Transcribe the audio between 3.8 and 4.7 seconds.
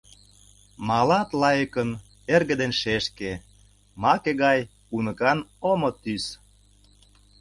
маке гай